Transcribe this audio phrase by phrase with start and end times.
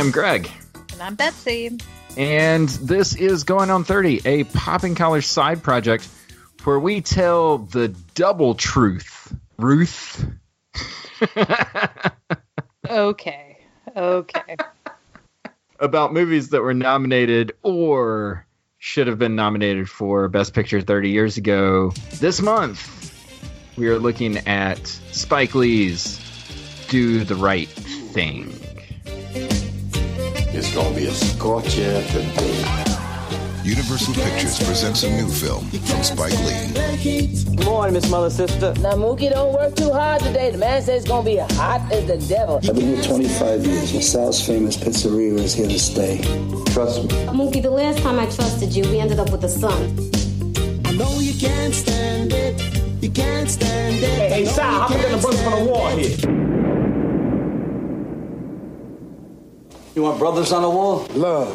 [0.00, 0.50] I'm Greg.
[0.94, 1.76] And I'm Betsy.
[2.16, 6.08] And this is Going on 30, a popping college side project
[6.64, 9.36] where we tell the double truth.
[9.58, 10.26] Ruth.
[12.88, 13.58] okay.
[13.94, 14.56] Okay.
[15.78, 18.46] About movies that were nominated or
[18.78, 21.92] should have been nominated for Best Picture 30 years ago.
[22.20, 23.12] This month,
[23.76, 26.18] we are looking at Spike Lee's
[26.88, 28.50] Do the Right Thing.
[30.60, 32.64] It's gonna be a scorcher today.
[33.64, 37.32] Universal Pictures presents a new film from Spike Lee.
[37.56, 38.74] Good morning, Miss Mother Sister.
[38.82, 40.50] Now, Mookie, don't work too hard today.
[40.50, 42.56] The man says it's gonna be hot as the devil.
[42.56, 43.94] I've been here 25 years.
[43.94, 46.18] LaSalle's famous pizzeria is here to stay.
[46.74, 47.08] Trust me.
[47.32, 49.80] Mookie, the last time I trusted you, we ended up with a son.
[50.84, 52.60] I know you can't stand it.
[53.02, 54.10] You can't stand it.
[54.10, 56.59] Hey, hey, Sal, hop in the brothers on the wall here.
[60.00, 61.06] You want brothers on the wall?
[61.12, 61.52] Love.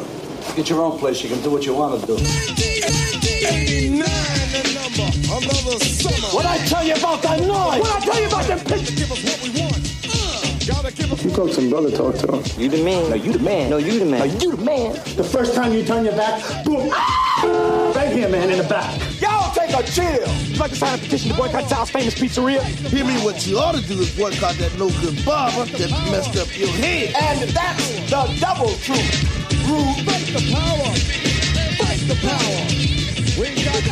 [0.54, 1.20] Get your own place.
[1.20, 2.12] You can do what you want to do.
[2.14, 4.06] 89
[4.54, 5.02] the number.
[5.34, 6.28] Another summer.
[6.28, 7.80] What I tell you about that noise?
[7.80, 8.94] What I tell you about them pictures?
[8.94, 9.82] Give us what we want.
[10.06, 12.60] Uh, gotta give us You talk some brother talk to him.
[12.60, 13.10] You the man.
[13.10, 13.68] No, you the man.
[13.68, 14.22] No, you the man.
[14.22, 14.92] Are you the man?
[15.16, 16.88] The first time you turn your back, boom.
[17.96, 19.05] Right here, man, in the back.
[19.68, 20.34] Y'all take a chill.
[20.46, 22.62] You like to sign a petition to boycott Sal's famous pizzeria?
[22.62, 26.36] Hear me, what you ought to do is boycott that no good barber that messed
[26.36, 27.14] up your head.
[27.14, 29.46] And that's the double truth.
[29.66, 30.06] Rude.
[30.06, 30.94] Fight the power.
[31.78, 32.86] Fight the power.
[33.36, 33.50] We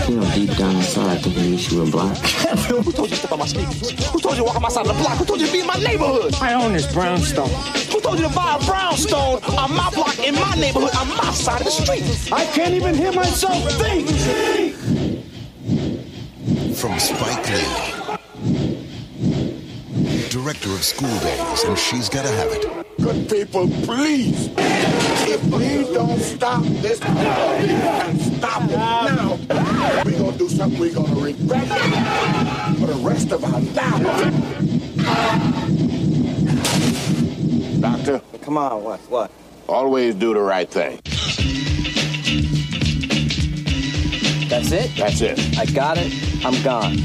[0.08, 2.16] You know, deep down inside, I think we wish you were black.
[2.68, 3.90] Who told you to step on my sneakers?
[4.10, 5.18] Who told you to walk on my side of the block?
[5.18, 6.34] Who told you to be in my neighborhood?
[6.40, 7.48] I own this brownstone.
[7.92, 11.30] Who told you to buy a brownstone on my block in my neighborhood on my
[11.32, 12.32] side of the street?
[12.32, 14.08] I can't even hear myself think.
[16.76, 18.18] From Spike Lee.
[20.28, 22.86] Director of School Days and She's Gotta Have It.
[23.00, 24.50] Good people, please.
[24.56, 29.38] If we don't stop this, and stop it now,
[30.04, 33.80] we're gonna do something we're gonna regret it for the rest of our lives.
[37.80, 39.00] Doctor, Come on, what?
[39.08, 39.30] What?
[39.68, 41.00] always do the right thing.
[44.48, 44.90] That's it?
[44.96, 45.58] That's it.
[45.58, 46.23] I got it.
[46.46, 46.98] I'm gone.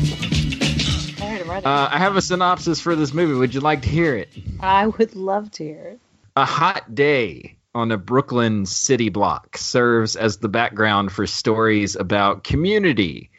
[1.22, 1.66] All right, I'm.
[1.66, 3.34] Uh, I have a synopsis for this movie.
[3.34, 4.28] Would you like to hear it?
[4.60, 6.00] I would love to hear it.
[6.36, 12.44] A hot day on a Brooklyn city block serves as the background for stories about
[12.44, 13.30] community,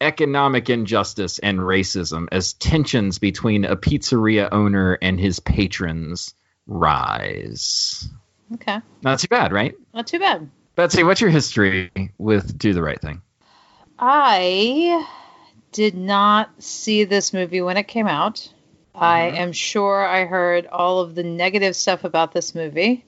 [0.00, 6.32] economic injustice, and racism as tensions between a pizzeria owner and his patrons
[6.66, 8.08] rise.
[8.54, 8.78] Okay.
[9.02, 9.74] Not too bad, right?
[9.92, 10.48] Not too bad.
[10.74, 13.20] Betsy, what's your history with Do the Right Thing?
[13.98, 15.06] I
[15.72, 18.52] did not see this movie when it came out.
[18.94, 19.36] I mm-hmm.
[19.36, 23.04] am sure I heard all of the negative stuff about this movie,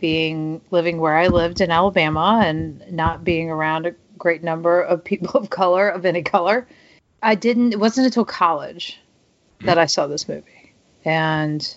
[0.00, 5.04] being living where I lived in Alabama and not being around a great number of
[5.04, 6.66] people of color of any color.
[7.22, 7.72] I didn't.
[7.72, 9.00] It wasn't until college
[9.60, 11.76] that I saw this movie, and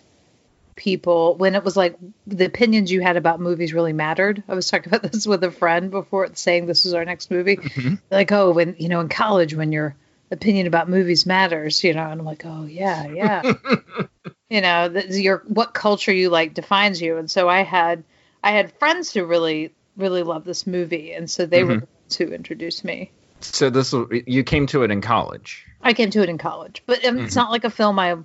[0.75, 4.43] people when it was like the opinions you had about movies really mattered.
[4.49, 7.57] I was talking about this with a friend before saying this was our next movie.
[7.57, 7.95] Mm-hmm.
[8.11, 9.95] Like, oh, when you know in college when your
[10.31, 13.53] opinion about movies matters, you know, and I'm like, oh yeah, yeah.
[14.49, 17.17] you know, the, your what culture you like defines you.
[17.17, 18.03] And so I had
[18.43, 22.15] I had friends who really really loved this movie, and so they were the ones
[22.17, 23.11] who introduced me.
[23.41, 25.65] So this you came to it in college.
[25.81, 28.17] I came to it in college, but um, it's not like a film I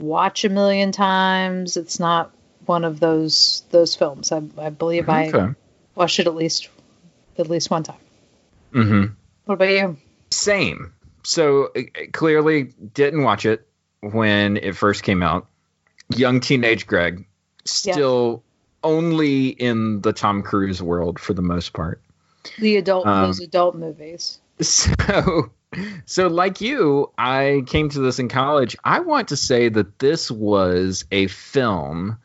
[0.00, 1.76] watch a million times.
[1.76, 2.34] It's not
[2.66, 4.32] one of those those films.
[4.32, 5.54] I, I believe I
[5.94, 6.68] watched it at least
[7.38, 7.96] at least one time.
[8.72, 9.12] Mm-hmm.
[9.44, 9.96] What about you?
[10.30, 10.92] Same.
[11.28, 11.82] So uh,
[12.14, 13.68] clearly didn't watch it
[14.00, 15.46] when it first came out.
[16.16, 17.26] Young teenage Greg,
[17.66, 18.42] still
[18.82, 22.00] only in the Tom Cruise world for the most part.
[22.58, 24.40] The adult Um, those adult movies.
[24.60, 25.52] So,
[26.06, 28.74] so like you, I came to this in college.
[28.82, 32.18] I want to say that this was a film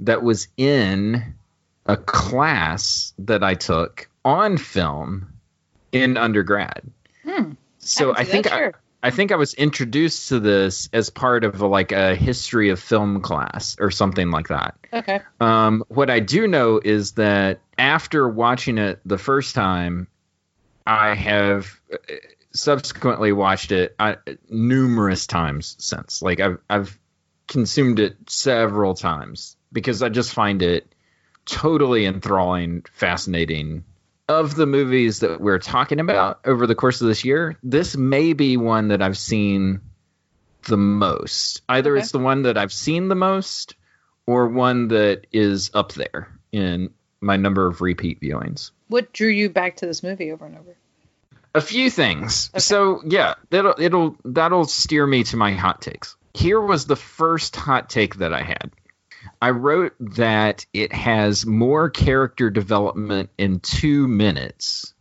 [0.00, 1.34] that was in
[1.84, 5.28] a class that I took on film
[5.92, 6.90] in undergrad.
[7.86, 8.72] So I I, think I.
[9.02, 12.80] I think I was introduced to this as part of a, like a history of
[12.80, 14.76] film class or something like that.
[14.92, 15.20] Okay.
[15.38, 20.08] Um, what I do know is that after watching it the first time,
[20.84, 21.96] I have uh,
[22.52, 24.16] subsequently watched it uh,
[24.48, 26.22] numerous times since.
[26.22, 26.98] Like I've I've
[27.46, 30.92] consumed it several times because I just find it
[31.44, 33.84] totally enthralling, fascinating.
[34.28, 38.32] Of the movies that we're talking about over the course of this year, this may
[38.32, 39.80] be one that I've seen
[40.64, 41.62] the most.
[41.68, 42.02] Either Okay.
[42.02, 43.76] it's the one that I've seen the most
[44.26, 46.90] or one that is up there in
[47.20, 48.72] my number of repeat viewings.
[48.88, 50.76] What drew you back to this movie over and over?
[51.54, 52.50] A few things.
[52.52, 52.58] Okay.
[52.60, 56.16] So yeah, it'll it'll that'll steer me to my hot takes.
[56.34, 58.72] Here was the first hot take that I had.
[59.40, 64.94] I wrote that it has more character development in two minutes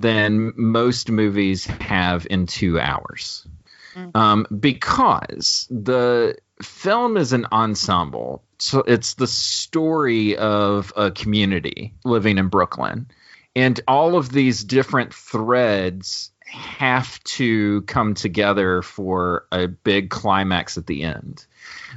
[0.00, 3.46] than most movies have in two hours.
[3.94, 4.16] Mm-hmm.
[4.16, 8.42] Um, because the film is an ensemble.
[8.58, 13.08] So it's the story of a community living in Brooklyn.
[13.54, 20.86] And all of these different threads have to come together for a big climax at
[20.86, 21.46] the end.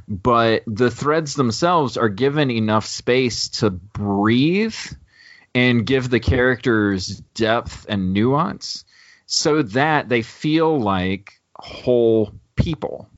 [0.07, 4.75] But the threads themselves are given enough space to breathe
[5.53, 8.83] and give the characters depth and nuance
[9.25, 13.09] so that they feel like whole people.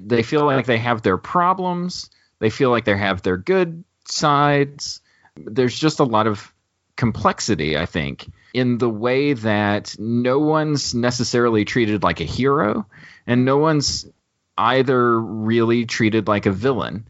[0.00, 5.00] They feel like they have their problems, they feel like they have their good sides.
[5.36, 6.52] There's just a lot of
[6.96, 12.86] complexity, I think, in the way that no one's necessarily treated like a hero
[13.26, 14.06] and no one's
[14.58, 17.06] either really treated like a villain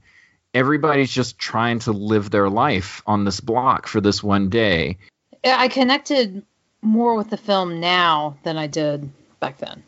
[0.56, 4.96] everybody's just trying to live their life on this block for this one day.
[5.44, 6.42] I connected
[6.80, 9.82] more with the film now than I did back then.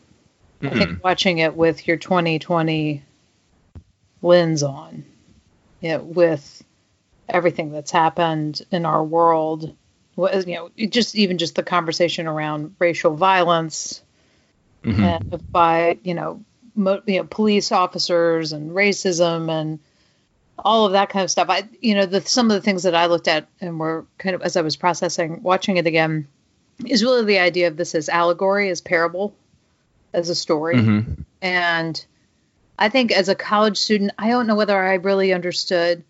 [0.60, 0.66] Mm-hmm.
[0.66, 3.02] I think watching it with your 2020
[4.20, 5.06] lens on,
[5.80, 6.62] you know, with
[7.30, 9.74] everything that's happened in our world,
[10.18, 14.02] you know, just even just the conversation around racial violence
[14.84, 15.02] mm-hmm.
[15.02, 16.44] and by you know,
[16.78, 19.78] you know, police officers and racism and
[20.58, 21.48] all of that kind of stuff.
[21.50, 24.34] I, you know, the, some of the things that I looked at and were kind
[24.34, 26.28] of as I was processing, watching it again,
[26.86, 29.34] is really the idea of this as allegory, as parable,
[30.12, 30.76] as a story.
[30.76, 31.22] Mm-hmm.
[31.42, 32.04] And
[32.78, 36.04] I think as a college student, I don't know whether I really understood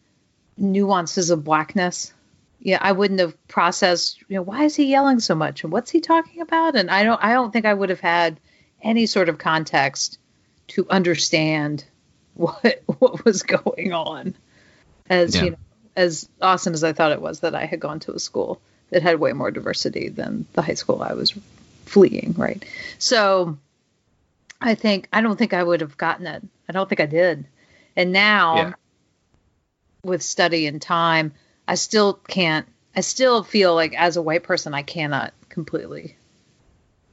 [0.57, 2.13] nuances of blackness.
[2.61, 5.91] Yeah, I wouldn't have processed, you know, why is he yelling so much and what's
[5.91, 6.75] he talking about?
[6.75, 8.41] And I don't I don't think I would have had
[8.83, 10.19] any sort of context
[10.69, 11.85] to understand
[12.35, 14.35] what what was going on.
[15.11, 15.45] As yeah.
[15.45, 15.59] you know,
[15.97, 18.61] as awesome as I thought it was that I had gone to a school
[18.91, 21.35] that had way more diversity than the high school I was
[21.87, 22.65] fleeing, right?
[22.99, 23.59] So
[24.61, 26.43] I think I don't think I would have gotten it.
[26.69, 27.47] I don't think I did.
[27.97, 28.73] And now yeah.
[30.05, 31.33] with study and time,
[31.67, 36.17] I still can't I still feel like as a white person I cannot completely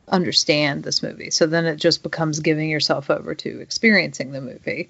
[0.07, 1.31] understand this movie.
[1.31, 4.90] So then it just becomes giving yourself over to experiencing the movie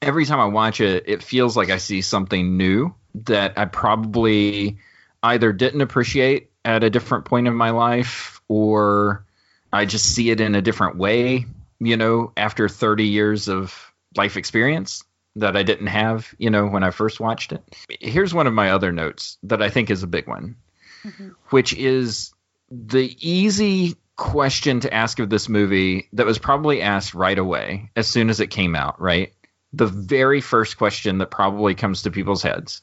[0.00, 2.94] every time I watch it, it feels like I see something new
[3.26, 4.78] that I probably
[5.22, 9.24] either didn't appreciate at a different point in my life or
[9.72, 11.46] I just see it in a different way,
[11.80, 15.04] you know, after 30 years of life experience
[15.36, 17.62] that I didn't have, you know, when I first watched it.
[18.00, 20.56] Here's one of my other notes that I think is a big one,
[21.04, 21.30] mm-hmm.
[21.50, 22.32] which is
[22.70, 28.06] the easy question to ask of this movie that was probably asked right away as
[28.06, 29.32] soon as it came out, right?
[29.72, 32.82] the very first question that probably comes to people's heads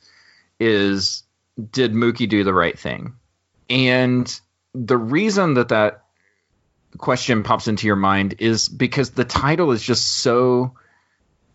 [0.60, 1.24] is
[1.72, 3.14] did Mookie do the right thing?
[3.70, 4.40] And
[4.74, 6.04] the reason that that
[6.98, 10.76] question pops into your mind is because the title is just so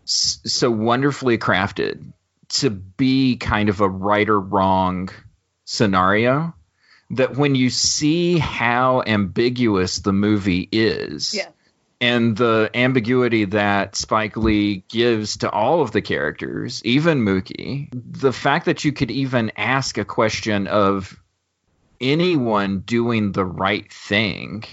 [0.05, 2.13] so wonderfully crafted
[2.49, 5.09] to be kind of a right or wrong
[5.65, 6.53] scenario
[7.11, 11.49] that when you see how ambiguous the movie is yeah
[12.01, 18.33] and the ambiguity that Spike Lee gives to all of the characters, even Mookie, the
[18.33, 21.21] fact that you could even ask a question of
[22.01, 24.65] anyone doing the right thing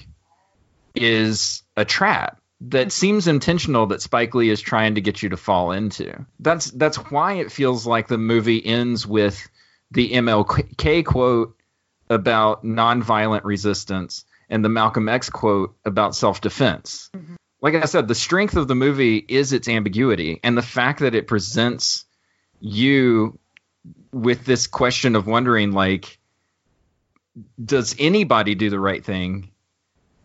[0.96, 5.38] is a trap that seems intentional that Spike Lee is trying to get you to
[5.38, 6.26] fall into.
[6.40, 9.48] That's that's why it feels like the movie ends with
[9.92, 11.57] the MLK quote
[12.10, 17.10] about nonviolent resistance and the Malcolm X quote about self defense.
[17.16, 17.36] Mm-hmm.
[17.62, 21.16] Like I said, the strength of the movie is its ambiguity and the fact that
[21.16, 22.06] it presents
[22.60, 23.40] you
[24.12, 26.20] with this question of wondering like
[27.64, 29.52] does anybody do the right thing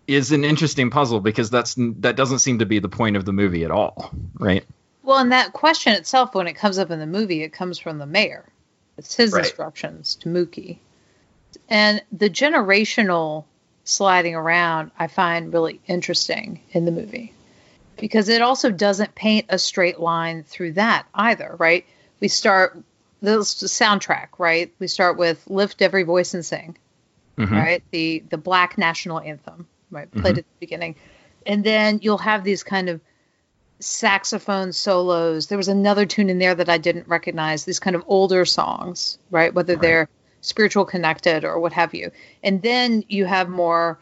[0.06, 3.32] is an interesting puzzle because that's that doesn't seem to be the point of the
[3.32, 4.64] movie at all, right?
[5.02, 7.98] Well, and that question itself, when it comes up in the movie, it comes from
[7.98, 8.44] the mayor.
[8.98, 9.44] It's his right.
[9.44, 10.78] instructions to Mookie,
[11.73, 13.45] and the generational
[13.85, 17.33] sliding around I find really interesting in the movie
[17.97, 21.87] because it also doesn't paint a straight line through that either, right?
[22.21, 22.79] We start
[23.23, 24.73] the soundtrack, right?
[24.79, 26.76] We start with "Lift Every Voice and Sing,"
[27.38, 27.55] mm-hmm.
[27.55, 27.83] right?
[27.91, 30.11] The the Black national anthem, right?
[30.11, 30.38] Played mm-hmm.
[30.41, 30.97] at the beginning,
[31.47, 33.00] and then you'll have these kind of
[33.81, 35.47] saxophone solos.
[35.47, 37.64] There was another tune in there that I didn't recognize.
[37.64, 39.55] These kind of older songs, right?
[39.55, 39.83] Whether right.
[39.83, 40.09] they're
[40.42, 42.11] spiritual connected or what have you.
[42.42, 43.99] And then you have more,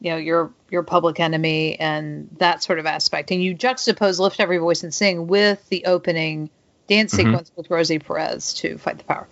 [0.00, 3.30] you know, your your public enemy and that sort of aspect.
[3.30, 6.50] And you juxtapose Lift Every Voice and Sing with the opening
[6.88, 7.16] dance Mhm.
[7.16, 9.26] sequence with Rosie Perez to fight the power.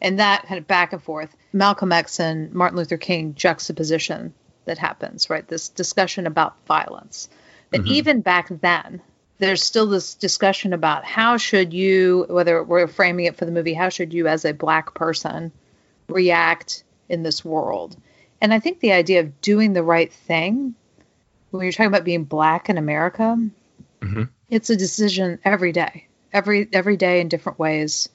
[0.00, 1.34] And that kind of back and forth.
[1.52, 5.46] Malcolm X and Martin Luther King juxtaposition that happens, right?
[5.46, 7.28] This discussion about violence.
[7.70, 7.86] That Mhm.
[7.86, 9.00] even back then,
[9.38, 13.74] there's still this discussion about how should you, whether we're framing it for the movie,
[13.74, 15.52] how should you as a black person
[16.08, 17.96] react in this world?
[18.40, 20.74] And I think the idea of doing the right thing,
[21.50, 23.38] when you're talking about being black in America,
[24.00, 24.28] Mhm.
[24.50, 28.08] it's a decision every day, every every day in different ways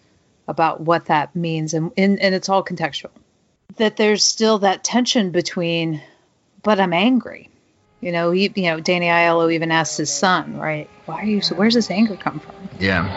[0.48, 3.10] about what that means, and and, and it's all contextual.
[3.78, 6.02] That there's still that tension between,
[6.62, 7.50] but I'm angry.
[8.02, 10.90] You know, he, you know, Danny Aiello even asks his son, right?
[11.06, 11.42] Why are you?
[11.42, 12.56] So where's this anger come from?
[12.80, 13.08] Yeah.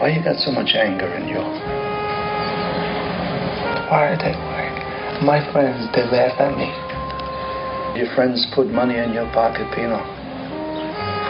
[0.00, 1.75] Why you got so much anger in you?
[3.86, 5.22] Why they why?
[5.22, 6.66] My friends, they laugh at me.
[7.94, 10.02] Your friends put money in your pocket, Pino.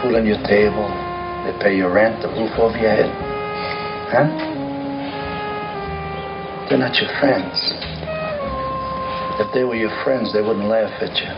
[0.01, 0.89] Food on your table.
[1.45, 3.13] They pay your rent, the roof over your head.
[4.09, 4.25] Huh?
[6.67, 7.55] They're not your friends.
[9.37, 11.29] If they were your friends, they wouldn't laugh at you.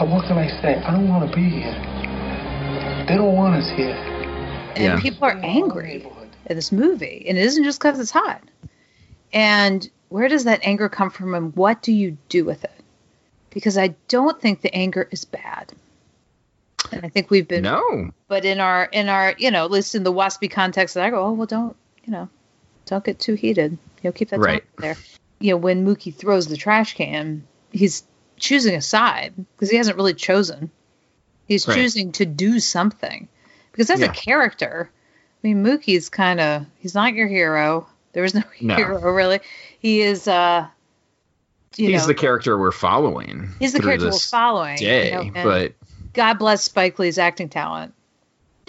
[0.00, 0.80] But what can I say?
[0.80, 1.76] I don't want to be here.
[3.06, 3.94] They don't want us here.
[4.76, 4.94] Yeah.
[4.94, 6.04] and people are angry
[6.46, 7.26] at this movie.
[7.28, 8.42] And it isn't just because it's hot.
[9.32, 12.70] And where does that anger come from and what do you do with it?
[13.50, 15.72] Because i don't think the anger is bad.
[16.92, 18.10] And i think we've been No.
[18.28, 21.10] but in our in our you know at least in the waspy context that i
[21.10, 22.28] go oh well don't you know
[22.86, 23.72] don't get too heated.
[23.72, 24.62] You know keep that Right.
[24.78, 24.96] there.
[25.40, 28.04] You know when mookie throws the trash can he's
[28.38, 30.70] choosing a side because he hasn't really chosen.
[31.48, 31.74] He's Right.
[31.76, 33.28] choosing to do something.
[33.72, 34.06] Because as Yeah.
[34.06, 34.90] a character
[35.46, 38.74] i mean mookie's kind of he's not your hero there is no, No.
[38.74, 39.40] hero really
[39.78, 40.66] he is uh
[41.76, 43.50] you he's know the character we're following.
[43.58, 45.74] He's the character we're following, you know, but
[46.12, 47.92] God bless Spike Lee's acting talent.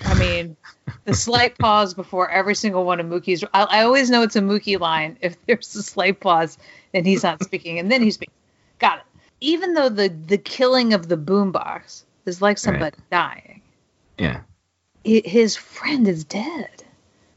[0.03, 0.57] I mean,
[1.05, 3.43] the slight pause before every single one of Mookie's.
[3.53, 6.57] I, I always know it's a Mookie line if there's a slight pause
[6.93, 8.33] and he's not speaking, and then he speaks.
[8.79, 9.03] Got it.
[9.39, 13.61] Even though the the killing of the boombox is like somebody dying,
[14.17, 14.41] yeah,
[15.07, 16.83] his friend is dead,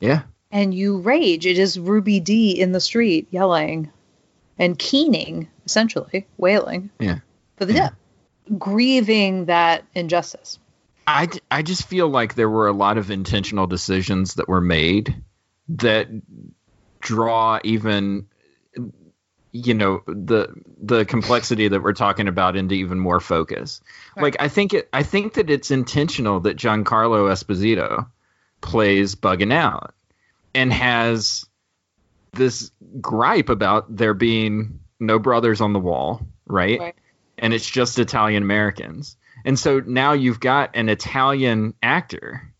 [0.00, 1.46] yeah, and you rage.
[1.46, 3.90] It is Ruby Dee in the street yelling
[4.58, 7.20] and keening, essentially wailing yeah.
[7.56, 7.90] for the dead,
[8.58, 10.58] grieving that injustice.
[11.06, 14.60] I, d- I just feel like there were a lot of intentional decisions that were
[14.60, 15.22] made
[15.70, 16.08] that
[17.00, 18.26] draw even
[19.52, 23.80] you know the the complexity that we're talking about into even more focus.
[24.16, 28.06] Like I think it I think that it's intentional that Giancarlo Esposito
[28.60, 29.94] plays Buggin' Out
[30.54, 31.46] and has
[32.32, 36.78] this gripe about there being no brothers on the wall, right?
[36.78, 36.94] Right.
[37.38, 39.16] And it's just Italian Americans.
[39.44, 42.52] And so now you've got an Italian actor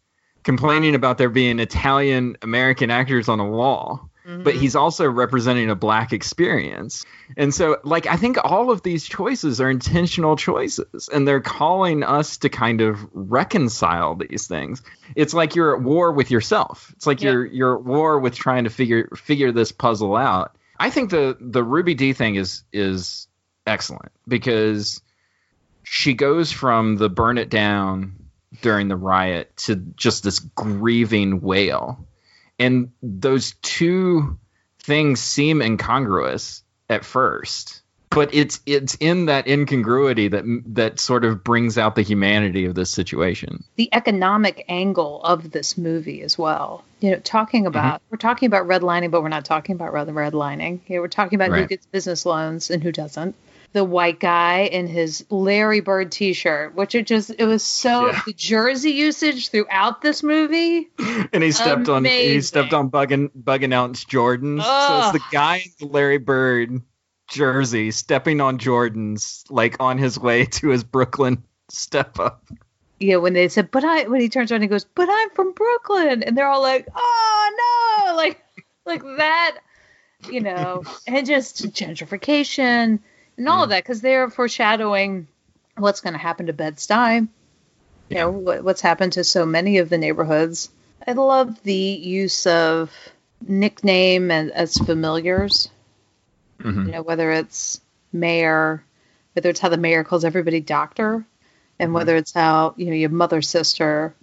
[0.43, 5.75] complaining about there being Italian American actors on a wall, but he's also representing a
[5.75, 7.05] black experience.
[7.37, 12.03] And so, like, I think all of these choices are intentional choices, and they're calling
[12.03, 14.83] us to kind of reconcile these things.
[15.17, 16.91] It's like you're at war with yourself.
[16.97, 17.33] It's like Yeah.
[17.33, 20.57] you're you're at war with trying to figure figure this puzzle out.
[20.79, 23.29] I think the the Ruby Dee thing is is
[23.67, 25.03] excellent because
[25.83, 28.17] she goes from the burn it down
[28.63, 32.07] during the riot to just this grieving wail.
[32.61, 34.39] And those two
[34.83, 41.43] things seem incongruous at first, but it's it's in that incongruity that that sort of
[41.43, 43.65] brings out the humanity of this situation.
[43.77, 46.85] the economic angle of this movie as well.
[47.01, 48.05] You know, talking about mm-hmm.
[48.11, 50.81] we're talking about redlining, but we're not talking about red redlining.
[50.87, 51.69] You know, we're talking about who Right.
[51.69, 53.35] gets business loans and who doesn't.
[53.73, 58.21] The white guy in his Larry Bird T-shirt, which it just it was so Yeah.
[58.27, 60.89] the jersey usage throughout this movie.
[61.33, 62.43] And he stepped on he Amazing.
[62.43, 64.63] stepped on bugging bugging out Jordans.
[64.65, 66.83] So it's the guy in the Larry Bird
[67.29, 72.45] jersey stepping on Jordans like on his way to his Brooklyn step up.
[72.99, 75.53] Yeah, when they said, "But I," when he turns around, and goes, "But I'm from
[75.53, 78.43] Brooklyn," and they're all like, "Oh no!" Like,
[78.85, 79.59] like that,
[80.29, 82.99] you know, and just gentrification
[83.41, 85.27] and all of that because they're foreshadowing
[85.77, 87.27] what's going to happen to Bed Stuy.
[88.11, 90.69] You know what, what's happened to so many of the neighborhoods.
[91.07, 92.93] I love the use of
[93.47, 95.71] nickname and as familiars.
[96.61, 96.87] Mhm.
[96.87, 97.81] You know, whether it's
[98.13, 98.85] mayor,
[99.33, 101.25] whether it's how the mayor calls everybody doctor,
[101.79, 104.15] and whether it's how you know your mother sister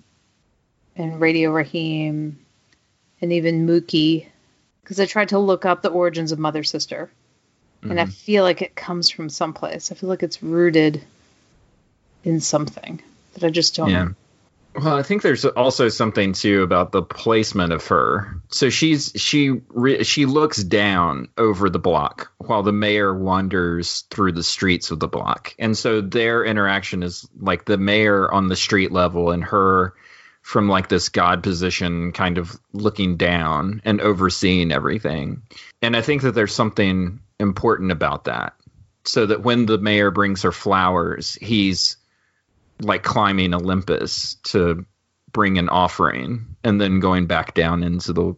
[0.95, 2.37] and Radio Raheem
[3.19, 4.27] and even Mookie
[4.83, 7.09] because I tried to look up the origins of Mother Sister,
[7.83, 8.13] and I Mhm.
[8.13, 9.91] feel like it comes from someplace.
[9.91, 11.03] I feel like it's rooted
[12.23, 13.01] in something
[13.33, 13.89] that I just don't.
[13.89, 14.07] Yeah.
[14.75, 18.39] Well, I think there's also something too about the placement of her.
[18.49, 24.33] So she's she re, she looks down over the block while the mayor wanders through
[24.33, 28.55] the streets of the block, and so their interaction is like the mayor on the
[28.55, 29.93] street level and her
[30.43, 35.41] from like this god position, kind of looking down and overseeing everything.
[35.81, 38.53] And I think that there's something important about that.
[39.05, 41.97] So that when the mayor brings her flowers, he's
[42.81, 44.85] like climbing Olympus to
[45.31, 48.35] bring an offering and then going back down into the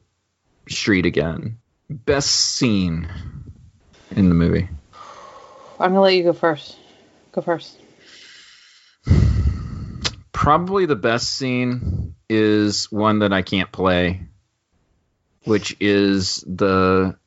[0.67, 1.57] street again.
[1.89, 3.09] Best scene
[4.15, 4.69] in the movie.
[5.79, 6.77] I'm gonna let you go first.
[7.31, 7.79] Go first.
[10.31, 14.21] Probably the best scene is one that I can't play,
[15.43, 17.17] which is the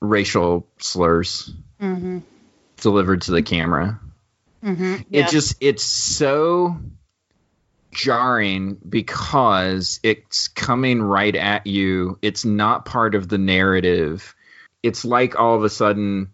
[0.00, 2.18] racial slurs Mm-hmm.
[2.76, 3.98] delivered to the camera.
[4.62, 4.96] Mm-hmm.
[5.10, 6.78] it just it's so
[7.92, 14.34] jarring because it's coming right at you it's not part of the narrative
[14.82, 16.28] it's like all of a sudden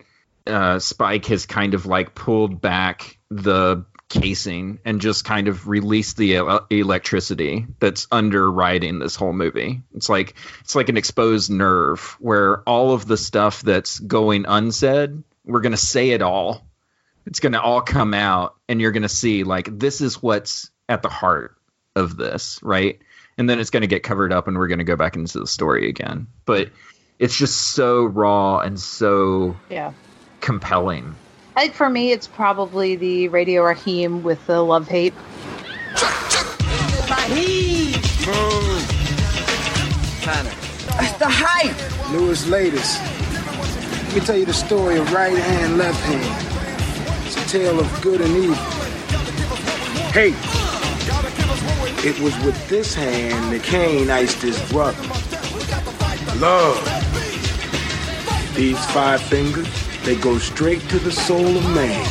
[0.46, 6.14] uh, spike has kind of like pulled back the casing and just kind of release
[6.14, 9.82] the el- electricity that's underwriting this whole movie.
[9.94, 15.22] It's like it's like an exposed nerve where all of the stuff that's going unsaid
[15.44, 16.66] we're going to say it all.
[17.24, 20.70] It's going to all come out and you're going to see like this is what's
[20.88, 21.56] at the heart
[21.96, 23.00] of this right?
[23.38, 25.40] And then it's going to get covered up and we're going to go back into
[25.40, 26.28] the story again.
[26.46, 26.70] But
[27.18, 29.92] it's just so raw and so Yeah.
[30.40, 31.16] compelling
[31.56, 35.14] I think for me, it's probably the Radio Raheem with the love hate.
[40.26, 42.12] That's the hype.
[42.12, 43.00] Lewis latest.
[43.00, 47.26] Let me tell you the story of right hand, left hand.
[47.26, 48.54] It's a tale of good and evil.
[50.12, 50.34] Hey,
[52.06, 55.02] it was with this hand that Cain iced his brother.
[56.38, 56.76] Love.
[58.54, 62.04] These five fingers, they go straight to the soul of man.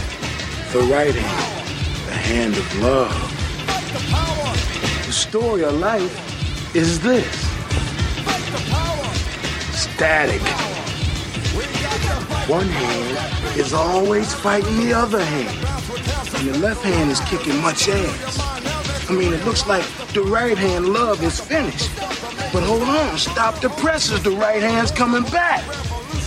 [0.73, 3.15] The hand, the hand of love.
[5.05, 7.25] The story of life is this
[9.73, 10.41] static.
[12.49, 15.57] One hand is always fighting the other hand,
[16.35, 19.09] and the left hand is kicking much ass.
[19.09, 21.89] I mean, it looks like the right hand love is finished.
[22.51, 25.63] But hold on, stop the presses, the right hand's coming back.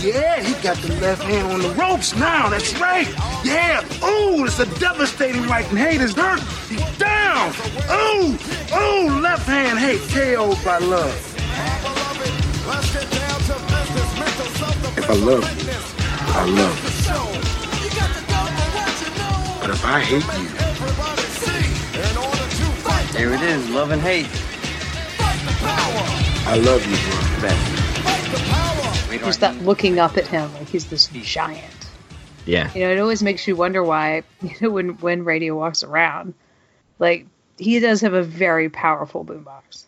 [0.01, 3.05] Yeah, he got the left hand on the ropes now, that's right.
[3.43, 6.39] Yeah, ooh, it's a devastating right and haters hurt.
[6.69, 7.51] He's down.
[7.91, 8.37] Ooh,
[8.73, 11.13] ooh, left hand hate KO'd by love.
[14.97, 15.73] If I love you,
[16.31, 16.89] I love you.
[19.59, 20.47] But if I hate you,
[23.11, 24.29] There it is, love and hate.
[26.47, 26.95] I love you,
[27.41, 27.78] bro.
[29.29, 31.63] Just that looking up at him like he's this giant.
[32.45, 35.83] yeah You know, it always makes you wonder why, you know, when when radio walks
[35.83, 36.33] around,
[36.97, 39.85] like he does have a very powerful boombox,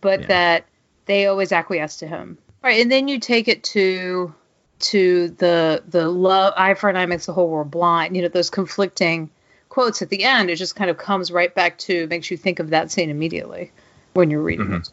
[0.00, 0.64] but that
[1.06, 2.80] they always acquiesce to him, right?
[2.80, 4.34] And then you take it to
[4.80, 8.14] to the the love eye for an eye makes the whole world blind.
[8.14, 9.30] You know, those conflicting
[9.68, 10.50] quotes at the end.
[10.50, 13.72] It just kind of comes right back to makes you think of that scene immediately
[14.14, 14.74] when you're reading mm-hmm.
[14.74, 14.90] it.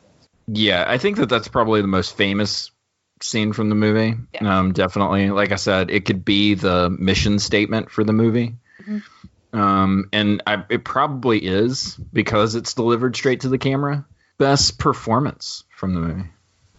[0.47, 2.71] Yeah, I think that that's probably the most famous
[3.21, 4.15] scene from the movie.
[4.41, 8.55] Um, definitely, like I said, it could be the mission statement for the movie.
[9.53, 14.05] Um, and I, it probably is because it's delivered straight to the camera.
[14.37, 16.29] Best performance from the movie.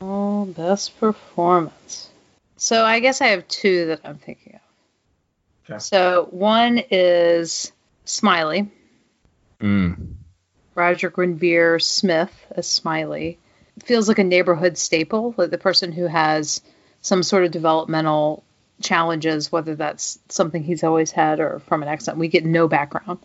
[0.00, 2.10] Oh, best performance.
[2.58, 4.60] So I guess I have two that I'm thinking of.
[5.74, 5.78] Okay.
[5.78, 7.72] So one is
[8.04, 8.70] Smiley,
[9.58, 10.14] Mm.
[10.74, 13.38] Roger Guenveur Smith as Smiley.
[13.84, 16.62] Feels like a neighborhood staple, like the person who has
[17.02, 18.42] some sort of developmental
[18.80, 22.18] challenges, whether that's something he's always had or from an accident.
[22.18, 23.18] We get no background.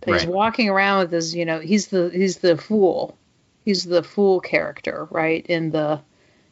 [0.00, 3.16] But he's walking around with this, you know, he's the he's the fool.
[3.64, 5.44] He's the fool character, right?
[5.44, 6.00] In the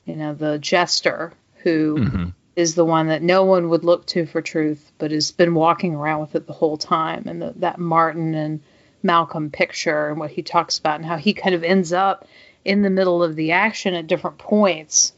[0.05, 1.33] you know, the jester
[1.63, 2.25] who mm-hmm.
[2.55, 5.95] is the one that no one would look to for truth, but has been walking
[5.95, 7.25] around with it the whole time.
[7.27, 8.61] And the, that Martin and
[9.03, 12.27] Malcolm picture and what he talks about, and how he kind of ends up
[12.67, 15.13] in the middle of the action at different points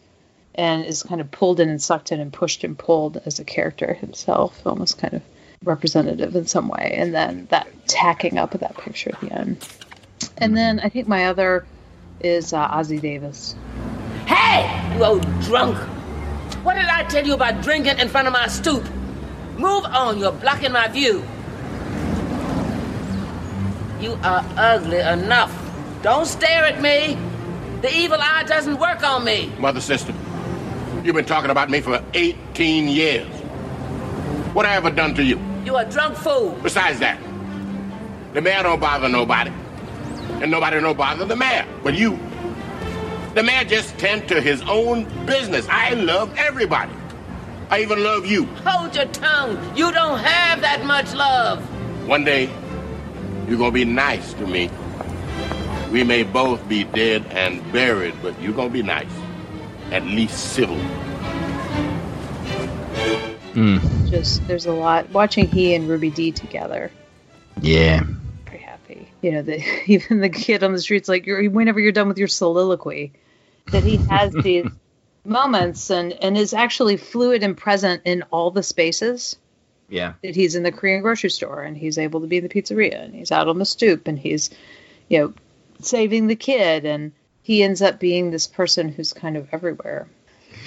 [0.55, 3.45] and is kind of pulled in and sucked in and pushed and pulled as a
[3.45, 5.23] character himself, almost kind of
[5.65, 6.95] representative in some way.
[6.99, 9.67] And then that tacking up of that picture at the end.
[10.37, 11.67] And then I think my other
[12.21, 13.57] is uh, Ossie Davis.
[14.27, 15.79] Hey, you old drunk.
[16.65, 18.85] What did I tell you about drinking in front of my stoop?
[19.57, 21.25] Move on, you're blocking my view.
[24.01, 25.55] You are ugly enough.
[26.03, 27.17] Don't stare at me.
[27.81, 29.53] The evil eye doesn't work on me.
[29.59, 30.13] Mother, sister,
[31.05, 33.29] you've been talking about me for 18 years.
[34.53, 35.41] What I ever done to you?
[35.65, 36.59] You a drunk fool.
[36.63, 37.21] Besides that,
[38.35, 39.53] the mayor don't bother nobody.
[40.43, 41.67] And nobody don't bother the mayor.
[41.85, 42.19] But you,
[43.35, 45.69] the mayor just tend to his own business.
[45.69, 46.93] I love everybody.
[47.71, 48.47] I even love you.
[48.67, 49.57] Hold your tongue.
[49.77, 51.61] You don't have that much love.
[52.09, 52.51] One day,
[53.47, 54.69] you're gonna be nice to me.
[55.91, 59.11] We may both be dead and buried, but you're gonna be nice.
[59.91, 60.77] At least civil.
[63.55, 64.11] Mm.
[64.11, 66.91] Just there's a lot watching he and Ruby Dee together.
[67.63, 68.03] Yeah.
[68.45, 69.09] Very happy.
[69.23, 72.19] You know, the even the kid on the streets like you're whenever you're done with
[72.19, 73.13] your soliloquy,
[73.67, 74.71] that he has these
[75.25, 79.37] moments and and is actually fluid and present in all the spaces.
[79.89, 80.13] Yeah.
[80.23, 83.03] That he's in the Korean grocery store and he's able to be in the pizzeria
[83.03, 84.51] and he's out on the stoop and he's,
[85.09, 85.35] you know,
[85.81, 87.13] saving the kid and
[87.43, 90.09] he ends up being this person who's kind of everywhere.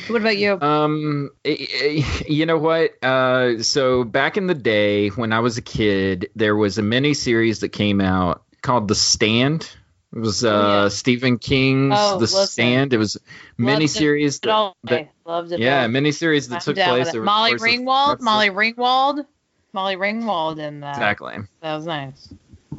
[0.08, 0.60] What about you?
[0.60, 3.04] Um, eh, eh, you know what?
[3.04, 7.14] Uh, so back in the day when I was a kid, there was a mini
[7.14, 9.70] series that came out called The Stand.
[10.14, 10.88] It was uh, Oh, yeah.
[10.90, 12.28] Stephen King's Oh, The.
[12.28, 12.94] Stand.
[12.94, 13.20] It was a
[13.58, 15.12] mini series all that, day.
[15.26, 15.60] Loved it.
[15.60, 17.08] yeah, mini series that I'm took place.
[17.08, 17.10] it.
[17.10, 18.20] over the Molly Ringwald.
[18.22, 19.26] Molly Ringwald.
[19.74, 20.96] Molly Ringwald in that.
[20.96, 21.36] Exactly.
[21.62, 22.34] That was nice.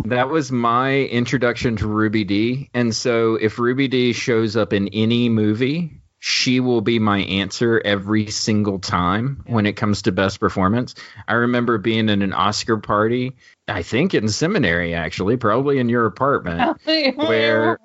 [0.04, 2.70] That was my introduction to Ruby Dee.
[2.74, 7.80] And so if Ruby Dee shows up in any movie, she will be my answer
[7.84, 10.94] every single time when it comes to best performance.
[11.26, 13.34] I remember being in an Oscar party,
[13.68, 16.80] I think in seminary actually, probably in your apartment,
[17.16, 17.78] where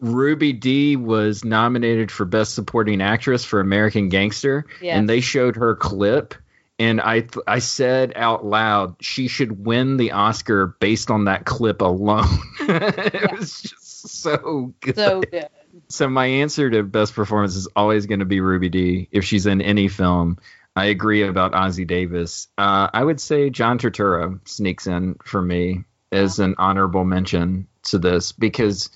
[0.00, 4.96] Ruby Dee was nominated for best supporting actress for American Gangster Yes.
[4.96, 6.34] and they showed her clip
[6.80, 11.44] and I th- I said out loud she should win the Oscar based on that
[11.44, 12.26] clip alone.
[12.60, 14.96] it was just so good.
[14.96, 15.48] So good.
[15.88, 19.08] So my answer to best performance is always going to be Ruby Dee.
[19.12, 20.38] If she's in any film,
[20.74, 22.48] I agree about Ossie Davis.
[22.56, 27.98] Uh, I would say John Turturro sneaks in for me as an honorable mention to
[27.98, 28.88] this because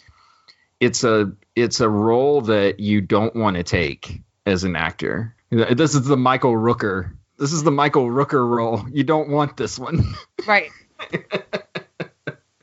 [0.81, 5.37] it's a it's a role that you don't want to take as an actor.
[5.51, 7.13] This is the Michael Rooker.
[7.39, 8.85] This is the Michael Rooker role.
[8.91, 10.15] You don't want this one.
[10.47, 10.71] Right.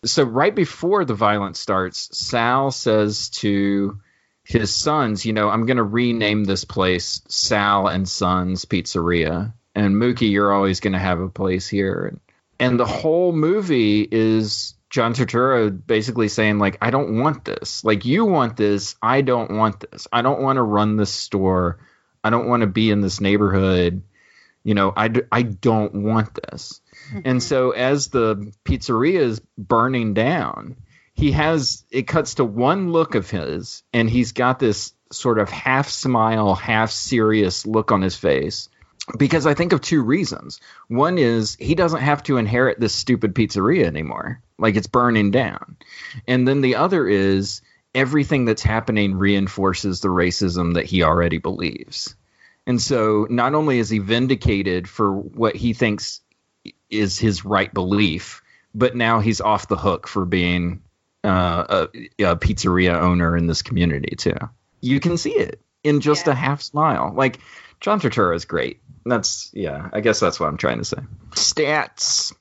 [0.06, 4.00] so right before the violence starts, Sal says to
[4.44, 9.54] his sons, you know, I'm going to rename this place Sal and Sons Pizzeria.
[9.74, 12.20] And Mookie, you're always going to have a place here.
[12.60, 17.84] And the whole movie is John Turturro basically saying, like, I don't want this.
[17.84, 18.96] Like, you want this.
[19.02, 20.08] I don't want this.
[20.12, 21.80] I don't want to run this store.
[22.24, 24.04] I don't want to be in this neighborhood.
[24.64, 26.82] You know, I, d- I don't want this.
[27.14, 27.40] And mm-hmm.
[27.40, 30.78] so as the pizzeria is burning down,
[31.14, 35.50] he has it cuts to one look of his, and he's got this sort of
[35.50, 38.70] half smile, half serious look on his face.
[39.18, 40.60] Because I think of two reasons.
[40.88, 44.42] One is he doesn't have to inherit this stupid pizzeria anymore.
[44.58, 45.78] Like it's burning down.
[46.28, 47.62] And then the other is
[47.94, 52.16] everything that's happening reinforces the racism that he already believes.
[52.68, 56.22] And so not only is he vindicated for what he thinks
[56.90, 58.42] is his right belief,
[58.74, 60.82] but now he's off the hook for being
[61.24, 64.38] uh, a, a pizzeria owner in this community too.
[64.80, 67.14] You can see it in just a half smile.
[67.16, 67.40] Like
[67.80, 68.82] John Turturro is great.
[69.06, 69.90] That's yeah.
[69.92, 70.98] I guess that's what I'm trying to say.
[71.32, 72.34] Stats.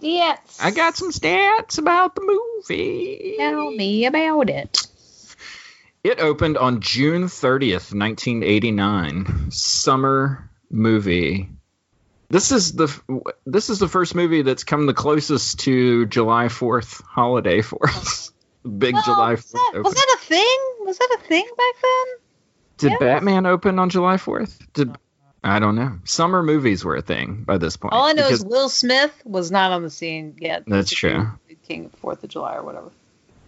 [0.00, 0.58] Yes.
[0.60, 3.36] I got some stats about the movie.
[3.38, 4.81] Tell me about it.
[6.04, 9.50] It opened on June 30th, 1989.
[9.52, 11.50] Summer movie.
[12.28, 12.90] This is the
[13.44, 18.32] this is the first movie that's come the closest to July 4th holiday for us.
[18.64, 19.52] Big July 4th.
[19.52, 19.92] Was opening.
[19.92, 20.58] that a thing?
[20.80, 22.06] Was that a thing back then?
[22.78, 22.98] Did yeah.
[22.98, 24.58] Batman open on July 4th?
[24.72, 24.96] Did
[25.44, 25.98] I don't know.
[26.04, 27.92] Summer movies were a thing by this point.
[27.92, 30.64] All I know is Will Smith was not on the scene yet.
[30.66, 31.28] That's true.
[31.68, 32.90] King of Fourth of July or whatever.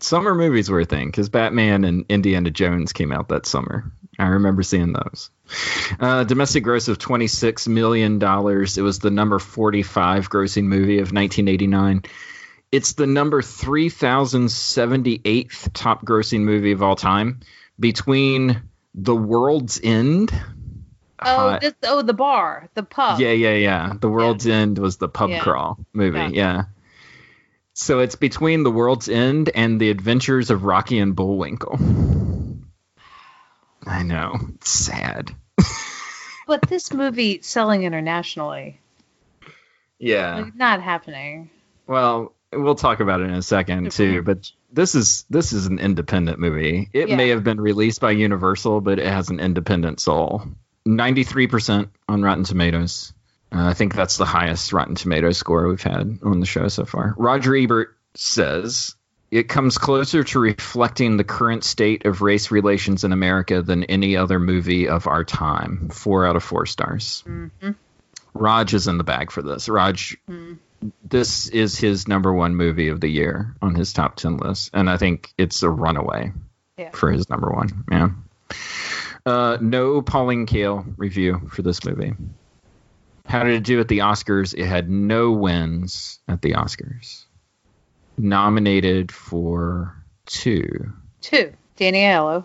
[0.04, 3.90] Summer movies were a thing because Batman and Indiana Jones came out that summer.
[4.18, 5.30] I remember seeing those.
[5.98, 8.22] Uh, domestic gross of $26 million.
[8.22, 12.02] It was the number 45 grossing movie of 1989.
[12.70, 17.40] It's the number 3078th top grossing movie of all time
[17.78, 18.62] between
[18.94, 20.30] The World's End.
[21.20, 23.20] Oh, Hot- this, oh, the bar, the pub.
[23.20, 23.92] yeah, yeah, yeah.
[23.98, 25.40] The World's End was the pub Yeah.
[25.40, 26.18] crawl movie.
[26.18, 26.30] Yeah.
[26.32, 26.64] Yeah.
[27.74, 31.78] So it's between The World's End and The Adventures of Rocky and Bullwinkle.
[33.84, 34.36] I know.
[34.54, 35.34] It's sad.
[36.46, 38.80] but this movie selling internationally,
[39.98, 40.36] Yeah.
[40.36, 41.50] like, not happening.
[41.86, 45.78] Well, we'll talk about it in a second too, but this is this is an
[45.80, 46.88] independent movie.
[46.92, 47.16] It Yeah.
[47.16, 50.44] may have been released by Universal, but it has an independent soul.
[50.86, 53.12] 93% on Rotten Tomatoes.
[53.54, 56.84] Uh, I think that's the highest Rotten Tomato score we've had on the show so
[56.84, 57.14] far.
[57.16, 58.96] Roger Ebert says
[59.30, 64.16] it comes closer to reflecting the current state of race relations in America than any
[64.16, 65.88] other movie of our time.
[65.90, 67.22] Four out of four stars.
[67.26, 67.48] hmm
[68.36, 69.68] Raj is in the bag for this.
[69.68, 70.58] Raj, Mm.
[71.08, 74.70] this is his number one movie of the year on his top 10 list.
[74.74, 76.32] And I think it's a runaway
[76.76, 76.90] Yeah.
[76.90, 77.84] for his number one.
[77.92, 78.08] Yeah.
[79.24, 82.14] Uh, no Pauline Kael review for this movie.
[83.24, 84.54] How did it do at the Oscars?
[84.56, 87.24] It had no wins at the Oscars.
[88.16, 90.92] Nominated for two.
[91.20, 91.52] Two.
[91.76, 92.44] Danny Aiello.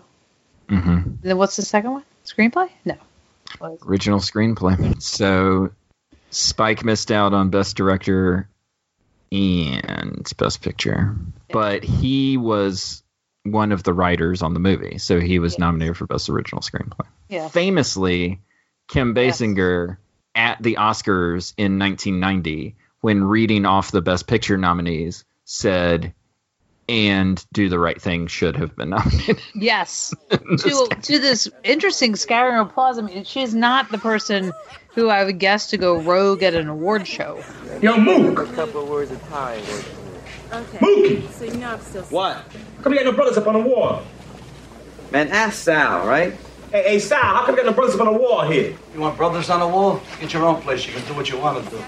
[0.68, 2.04] hmm then what's the second one?
[2.24, 2.68] Screenplay?
[2.84, 2.96] No.
[3.86, 5.00] original screenplay.
[5.02, 5.70] So
[6.30, 8.48] Spike missed out on Best Director
[9.32, 11.14] and Best Picture,
[11.52, 13.02] but he was
[13.44, 17.06] one of the writers on the movie, so he was nominated for Best Original Screenplay.
[17.28, 17.48] Yeah.
[17.48, 18.40] Famously,
[18.88, 19.96] Kim Basinger
[20.34, 26.14] at the Oscars in 1990, when reading off the Best Picture nominees, said,
[26.88, 30.14] "And Do the Right Thing should have been nominated." Yes.
[30.30, 32.98] to to this interesting scattering of applause.
[32.98, 34.52] I mean, she's not the person
[34.94, 37.42] who I would guess to go rogue at an award show.
[37.80, 38.38] Yo, Mook.
[38.40, 39.60] A couple words of time.
[39.60, 39.88] words.
[40.52, 40.78] Okay.
[40.78, 41.30] Mookie.
[41.30, 42.02] So you know I'm still.
[42.04, 42.36] What?
[42.36, 44.02] How come you got no brothers up on the wall?
[45.12, 46.34] Man, ask Sal, right?
[46.70, 48.76] Hey, hey, Sal, how come you got no brothers up on the wall here?
[48.94, 50.00] You want brothers on the wall?
[50.20, 50.86] Get your own place.
[50.86, 51.82] You can do what you want to do.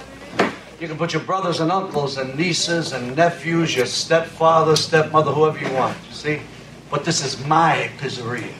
[0.80, 5.56] You can put your brothers and uncles and nieces and nephews, your stepfather, stepmother, whoever
[5.56, 5.96] you want.
[6.10, 6.40] See?
[6.90, 8.52] But this is my pizzeria.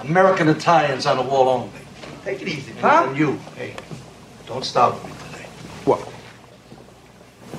[0.00, 1.70] American Italians on the wall only.
[2.24, 2.82] Take it easy, man.
[2.82, 3.04] Huh?
[3.06, 3.76] And you, hey,
[4.48, 5.44] don't stop me today.
[5.84, 6.12] What?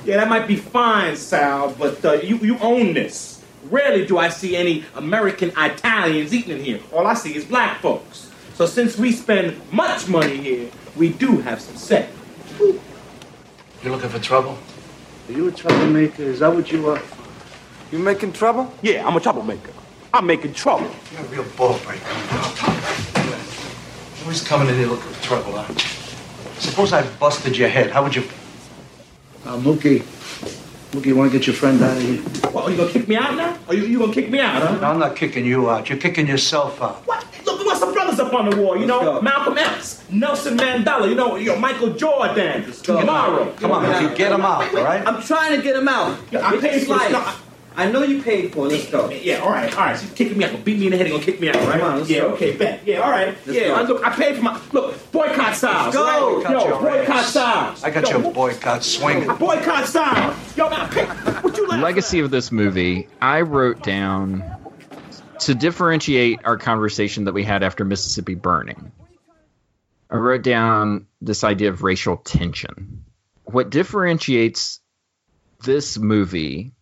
[0.04, 3.41] Yeah, that might be fine, Sal, but uh, you, you own this.
[3.64, 6.80] Rarely do I see any American Italians eating in here.
[6.92, 8.30] All I see is black folks.
[8.54, 12.08] So since we spend much money here, we do have some say.
[12.58, 12.80] You
[13.84, 14.58] looking for trouble?
[15.28, 16.22] Are you a troublemaker?
[16.22, 17.00] Is that what you are?
[17.90, 18.72] You making trouble?
[18.82, 19.72] Yeah, I'm a troublemaker.
[20.12, 20.90] I'm making trouble.
[21.12, 22.04] You're a real ball breaker.
[24.22, 25.72] Always coming in here looking for trouble, huh?
[26.58, 27.90] Suppose I busted your head.
[27.90, 28.22] How would you?
[29.44, 30.04] Uh, Mookie.
[30.92, 32.18] Mookie, you want to get your friend out of here?
[32.52, 33.56] What, are you gonna kick me out now?
[33.66, 34.78] Are you, you gonna kick me out, huh?
[34.78, 35.88] No, I'm not kicking you out.
[35.88, 36.96] You're kicking yourself out.
[37.06, 37.24] What?
[37.46, 38.76] Look, what's some brothers up on the wall?
[38.78, 41.08] You know, Malcolm X, Nelson Mandela.
[41.08, 43.50] You know, you know Michael Jordan, tomorrow.
[43.56, 45.06] Come on, Mookie, get him out, all right?
[45.06, 46.18] I'm trying to get him out.
[46.30, 47.12] Yeah, I With paid his for this.
[47.12, 47.42] life.
[47.76, 48.70] No, I- I know you paid for it.
[48.72, 49.10] Let's go.
[49.10, 49.98] Yeah, all right, all right.
[49.98, 50.52] She's kicking me out.
[50.52, 51.06] Gonna beat me in the head.
[51.06, 51.80] He's gonna kick me out, right?
[51.80, 52.28] Come on, let's yeah, go.
[52.34, 52.80] okay, bet.
[52.86, 53.36] Yeah, all right.
[53.46, 53.72] Let's yeah.
[53.72, 55.12] I, look, I paid for my look.
[55.12, 55.94] Boycott Styles.
[55.94, 56.04] go.
[56.04, 56.20] Right?
[56.20, 57.30] Boycott Yo, boycott ass.
[57.30, 57.84] Styles.
[57.84, 59.28] I got Yo, your boycott swinging.
[59.38, 60.56] Boycott Styles.
[60.56, 61.08] Yo, man, I paid.
[61.44, 64.44] What you laughing legacy of this movie, I wrote down
[65.40, 68.92] to differentiate our conversation that we had after Mississippi Burning.
[70.10, 73.04] I wrote down this idea of racial tension.
[73.44, 74.80] What differentiates
[75.64, 76.72] this movie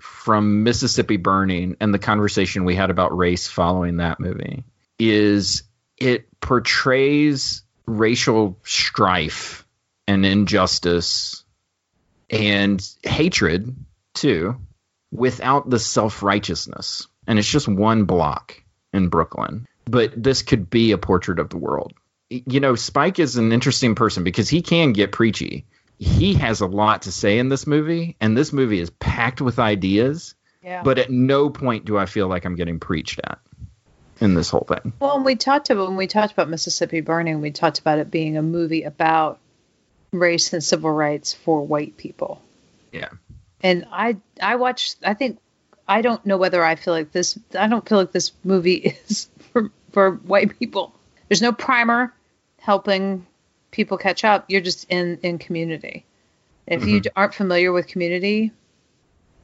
[0.00, 4.64] from Mississippi Burning and the conversation we had about race following that movie
[4.98, 5.62] is
[5.96, 9.66] it portrays racial strife
[10.06, 11.44] and injustice
[12.30, 13.74] and hatred
[14.14, 14.56] too
[15.12, 17.06] without the self-righteousness.
[17.26, 21.56] And it's just one block in brooklyn but this could be a portrait of the
[21.56, 21.94] world.
[22.28, 25.64] You know spike is an interesting person because he can get preachy
[25.98, 29.58] he has a lot to say in this movie and this movie is packed with
[29.58, 30.82] ideas Yeah.
[30.82, 33.38] but at no point do i feel like i'm getting preached at
[34.20, 37.40] in this whole thing Well, when we talked about when we talked about Mississippi Burning,
[37.42, 39.38] we talked about it being a movie about
[40.10, 42.40] race and civil rights for white people.
[42.92, 43.08] yeah
[43.62, 45.38] And I I watched I think
[45.86, 49.28] I don't know whether I feel like this I don't feel like this movie is
[49.52, 50.94] for for white people.
[51.28, 52.12] There's no primer
[52.58, 53.26] helping
[53.70, 54.44] people catch up.
[54.48, 56.04] You're just in in community.
[56.66, 57.06] If you Mhm.
[57.14, 58.52] aren't familiar with community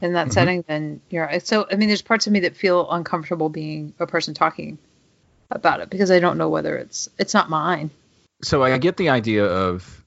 [0.01, 0.33] in that Mhm.
[0.33, 4.07] setting, then you're so I mean there's parts of me that feel uncomfortable being a
[4.07, 4.79] person talking
[5.51, 7.91] about it because I don't know whether it's it's not mine.
[8.43, 10.05] so I get the idea of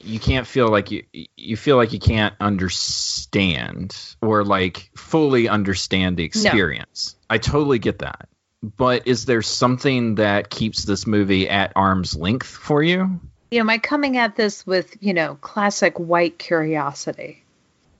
[0.00, 1.04] you can't feel like you
[1.36, 7.16] you feel like you can't understand or like fully understand the experience.
[7.28, 8.28] I totally get that.
[8.62, 13.20] But is there something that keeps this movie at arm's length for you?
[13.50, 17.42] You know, my coming at this with, you know, classic white curiosity.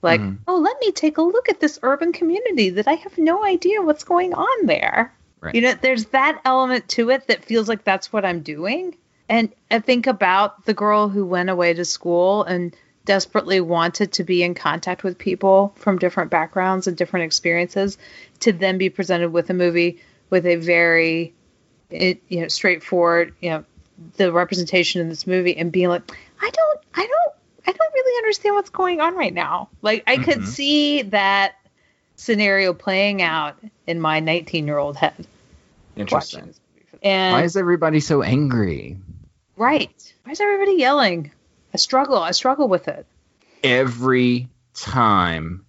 [0.01, 0.37] Like, Mhm.
[0.47, 3.81] oh, let me take a look at this urban community that I have no idea
[3.81, 5.13] what's going on there.
[5.41, 5.55] Right.
[5.55, 8.95] You know, there's that element to it that feels like that's what I'm doing.
[9.29, 14.23] And I think about the girl who went away to school and desperately wanted to
[14.23, 17.97] be in contact with people from different backgrounds and different experiences
[18.41, 21.33] to then be presented with a movie with a very
[21.89, 23.63] it, you know straightforward you know
[24.17, 26.03] the representation in this movie and being like
[26.41, 27.33] I don't I don't
[27.67, 29.69] I don't really understand what's going on right now.
[29.81, 30.45] Like I could Mhm.
[30.45, 31.55] see that
[32.15, 33.55] scenario playing out
[33.85, 35.27] in my 19-year-old head.
[35.95, 36.53] Interesting.
[37.03, 38.97] And Why is everybody so angry?
[39.55, 40.13] right.
[40.23, 41.31] Why is everybody yelling?
[41.73, 42.17] I struggle.
[42.17, 43.05] I struggle with it.
[43.63, 45.65] Every time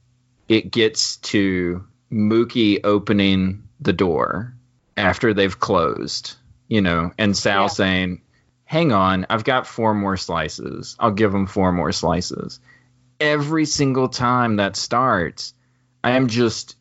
[0.48, 4.54] it gets to Mookie opening the door
[4.96, 6.36] after they've closed,
[6.68, 7.68] you know, and Sal Yeah.
[7.68, 8.22] saying,
[8.64, 10.94] Hang on, I've got four more slices.
[10.98, 12.60] I'll give them four more slices.
[13.18, 15.54] Every single time that starts,
[16.04, 16.76] I am just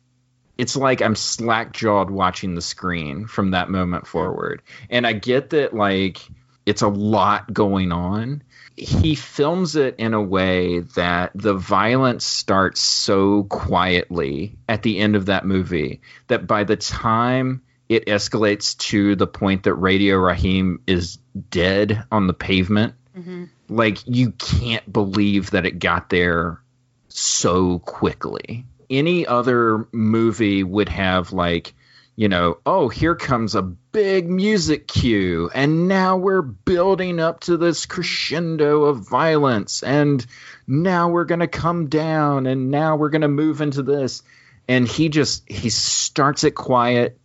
[0.58, 4.60] it's like I'm slack jawed watching the screen from that moment forward.
[4.90, 6.20] And I get that like
[6.66, 8.42] it's a lot going on.
[8.76, 15.16] He films it in a way that the violence starts so quietly at the end
[15.16, 20.82] of that movie that by the time it escalates to the point that Radio Raheem
[20.86, 21.18] is
[21.50, 23.44] dead on the pavement, mm-hmm.
[23.68, 26.60] like you can't believe that it got there
[27.08, 28.66] so quickly.
[28.90, 31.74] Any other movie would have like,
[32.14, 37.56] you know, oh, here comes a big music cue and now we're building up to
[37.56, 40.24] this crescendo of violence and
[40.66, 44.22] now we're going to come down and now we're going to move into this.
[44.66, 47.18] And he just he starts it quiet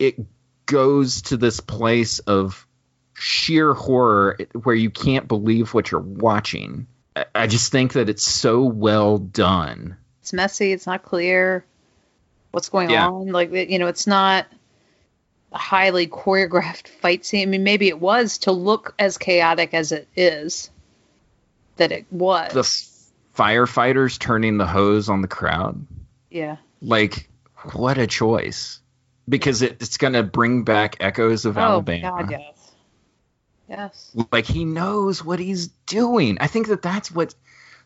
[0.00, 0.16] it
[0.66, 2.66] goes to this place of
[3.14, 6.86] sheer horror where you can't believe what you're watching.
[7.34, 9.96] I- just think that it's so well done.
[10.22, 10.72] It's messy.
[10.72, 11.64] It's not clear
[12.50, 13.08] what's going Yeah.
[13.08, 13.28] on.
[13.28, 14.46] Like you know, it's not
[15.52, 17.48] a highly choreographed fight scene.
[17.48, 20.70] I mean, maybe it was to look as chaotic as it is.
[21.76, 22.52] That it was.
[22.52, 25.86] The firefighters turning the hose on the crowd.
[26.30, 26.56] yeah.
[26.82, 27.28] Like,
[27.72, 28.80] what a choice.
[29.30, 32.22] Because it, it's going to bring back echoes of Oh Alabama.
[32.22, 32.72] God, yes.
[33.68, 34.16] Yes.
[34.32, 36.38] like he knows what he's doing.
[36.40, 37.34] I think that that's what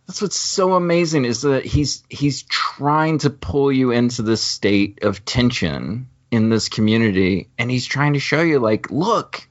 [0.06, 5.00] that's what's so amazing is that he's he's trying to pull you into this state
[5.02, 9.46] of tension in this community and he's trying to show you like look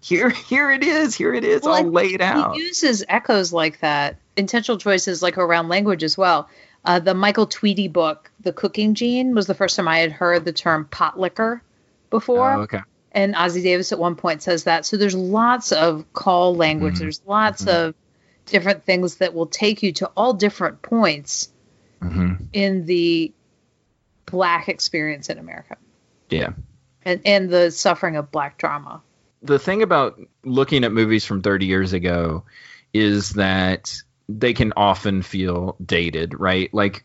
[0.00, 3.80] here here it is here it is Well, all laid out He uses echoes like
[3.80, 6.48] that, intentional choices like around language as well.
[6.86, 10.44] Uh, the Michael Twitty book, The Cooking Gene, was the first time I had heard
[10.44, 11.62] the term pot liquor
[12.10, 12.52] before.
[12.52, 12.80] Oh, okay
[13.12, 14.86] And Ossie Davis at one point says that.
[14.86, 16.94] So there's lots of call language.
[16.94, 16.98] Mhm.
[16.98, 17.94] There's lots of
[18.46, 21.50] different things that will take you to all different points
[22.00, 23.32] hmm in the
[24.26, 25.76] black experience in America
[26.30, 26.50] yeah
[27.04, 29.02] and, and the suffering of black trauma.
[29.42, 32.44] the thing about looking at movies from 30 years ago
[32.92, 36.72] is that they can often feel dated, right?
[36.74, 37.04] Like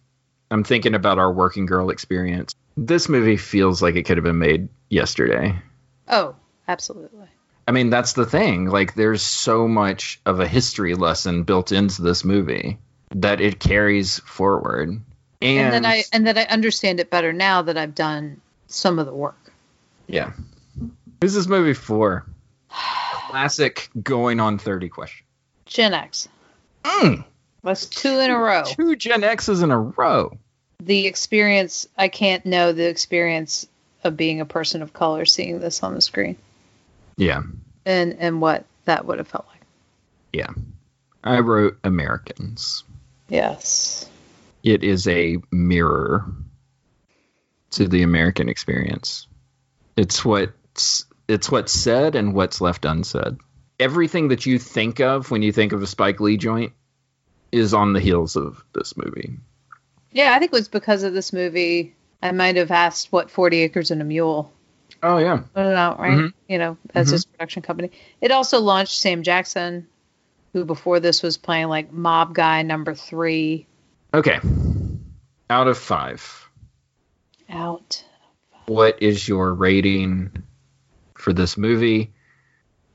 [0.49, 2.53] I'm thinking about our working girl experience.
[2.77, 5.59] This movie feels like it could have been made yesterday.
[6.07, 6.35] Oh,
[6.67, 7.27] absolutely.
[7.67, 8.65] I mean, that's the thing.
[8.65, 12.79] Like there's so much of a history lesson built into this movie
[13.15, 14.89] that it carries forward.
[14.89, 15.03] And,
[15.41, 19.05] And, that I and that I understand it better now that I've done some of
[19.05, 19.51] the work.
[20.07, 20.31] yeah.
[21.21, 22.25] Who's this movie for?
[23.29, 25.25] Classic going on 30 question.
[25.65, 26.27] Gen X.
[26.83, 27.23] Mm,
[27.63, 28.63] That's two in a row.
[28.65, 30.37] two Gen X's in a row.
[30.81, 33.67] The experience, I can't know the experience
[34.03, 36.37] of being a person of color seeing this on the screen
[37.17, 37.43] Yeah.
[37.85, 39.61] and, and what that would have felt like.
[40.33, 40.49] Yeah.
[41.23, 42.83] I wrote Americans.
[43.29, 44.09] Yes.
[44.63, 46.25] It is a mirror
[47.71, 49.27] to the American experience.
[49.95, 53.37] It's what's it's what's said and what's left unsaid.
[53.81, 56.73] Everything that you think of when you think of a Spike Lee joint
[57.51, 59.39] is on the heels of this movie.
[60.11, 61.95] Yeah, I think it was because of this movie.
[62.21, 64.51] I might have asked what 40 Acres and a Mule
[65.01, 65.37] Oh yeah.
[65.55, 66.11] put it out, right?
[66.11, 66.33] Mhm.
[66.47, 67.11] You know, as Mhm.
[67.13, 67.89] his production company.
[68.21, 69.87] It also launched Sam Jackson,
[70.53, 73.65] who before this was playing like Mob Guy number three.
[74.13, 74.39] Okay.
[75.49, 76.49] Out of 5.
[77.49, 78.03] Out.
[78.67, 80.31] what is your rating
[81.15, 82.13] for this movie?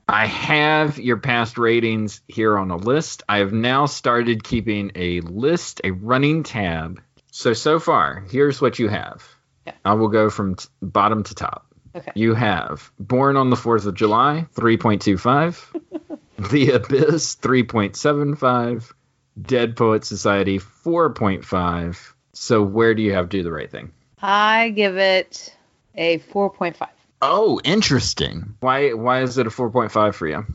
[0.09, 3.23] I have your past ratings here on a list.
[3.27, 7.01] I have now started keeping a list, a running tab.
[7.31, 9.27] So, so far, here's what you have.
[9.65, 9.73] Yeah.
[9.83, 11.65] I will go from t- bottom to top.
[11.93, 12.11] Okay.
[12.15, 16.19] You have Born on the 4th of July, 3.25.
[16.51, 18.93] the Abyss, 3.75.
[19.41, 22.13] Dead Poet Society, 4.5.
[22.33, 23.91] So, where do you have Do the Right Thing?
[24.21, 25.55] I give it
[25.95, 26.87] a 4.5.
[27.21, 28.55] Oh, interesting.
[28.59, 30.45] Why why is it a 4.5 for you?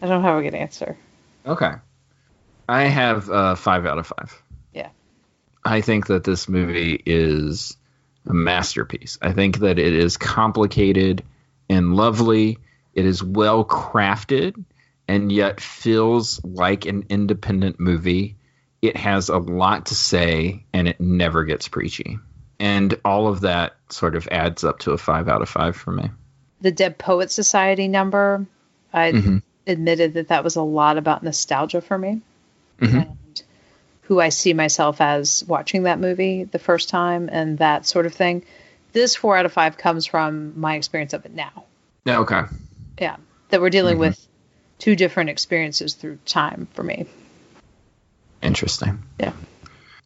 [0.00, 0.96] I don't have a good answer.
[1.44, 1.72] Okay.
[2.68, 4.42] I have uh, five out of five.
[4.72, 4.90] Yeah.
[5.64, 7.76] I think that this movie is
[8.26, 9.18] a masterpiece.
[9.20, 11.24] I think that it is complicated
[11.68, 12.58] and lovely.
[12.94, 14.64] It is well crafted
[15.08, 18.36] and yet feels like an independent movie.
[18.80, 22.18] It has a lot to say and it never gets preachy.
[22.60, 25.90] And all of that sort of adds up to a five out of five for
[25.90, 26.10] me.
[26.60, 28.46] The Dead Poet Society number,
[28.92, 29.42] I Mhm.
[29.66, 32.20] admitted that that was a lot about nostalgia for me.
[32.80, 33.16] Mhm.
[34.02, 38.12] who I see myself as watching that movie the first time and that sort of
[38.14, 38.42] thing.
[38.92, 41.62] This four out of five comes from my experience of it now.
[42.04, 42.42] Yeah, okay.
[42.98, 43.16] Yeah.
[43.50, 44.00] That we're dealing Mhm.
[44.00, 44.26] with
[44.80, 47.06] two different experiences through time for me.
[48.42, 49.00] Interesting.
[49.20, 49.32] Yeah.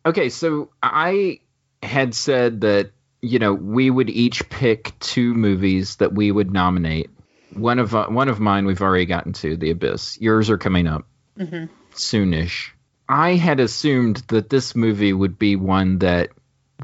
[0.04, 1.38] Okay, so I
[1.84, 2.90] had said that
[3.22, 7.10] you know we would each pick two movies that we would nominate.
[7.52, 10.20] One of uh, one of mine we've already gotten to, The Abyss.
[10.20, 11.06] Yours are coming up
[11.38, 11.66] Mm-hmm.
[11.94, 12.70] soonish.
[13.08, 16.30] I had assumed that this movie would be one that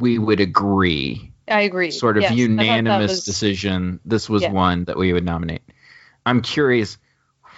[0.00, 1.90] we would agree, I agree.
[1.90, 4.00] sort of Yes, I thought that unanimous was- decision.
[4.04, 4.52] This was Yeah.
[4.52, 5.62] one that we would nominate.
[6.26, 6.98] I'm curious,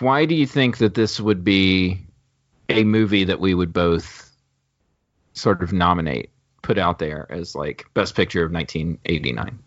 [0.01, 2.07] why do you think that this would be
[2.69, 4.31] a movie that we would both
[5.35, 6.31] sort of nominate,
[6.63, 9.59] put out there as like best picture of 1989?